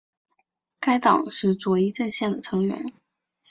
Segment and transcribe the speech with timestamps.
[0.79, 2.83] 该党是左翼阵线的成员。